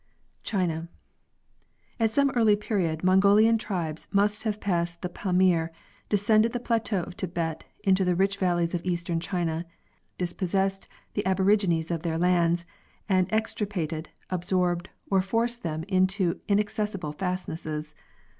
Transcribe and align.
China. 0.41 0.89
At 1.99 2.09
some 2.09 2.31
early 2.31 2.55
period 2.55 3.03
Mongolian 3.03 3.59
tribes 3.59 4.07
must 4.11 4.41
have 4.41 4.59
passed 4.59 5.03
the 5.03 5.09
Pamir, 5.09 5.71
descended 6.09 6.53
the 6.53 6.59
plateau 6.59 7.03
of 7.03 7.15
Tibet 7.15 7.65
into 7.83 8.03
the 8.03 8.15
rich 8.15 8.37
valleys 8.37 8.73
of 8.73 8.83
eastern 8.83 9.19
China, 9.19 9.63
dispossessed 10.17 10.87
the 11.13 11.23
aborigines 11.27 11.91
of 11.91 12.01
their 12.01 12.17
lands, 12.17 12.65
and 13.07 13.31
extirpated, 13.31 14.09
absorbed 14.31 14.89
or 15.11 15.21
forced 15.21 15.61
them 15.61 15.83
into 15.87 16.39
inaccessible 16.47 17.11
fastnesses. 17.13 17.93